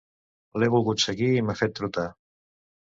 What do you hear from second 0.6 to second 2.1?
L'he volgut seguir i m'ha fet trotar!